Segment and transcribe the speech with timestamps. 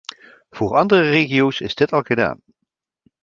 [0.49, 2.41] Voor andere regio’s is dit al gedaan.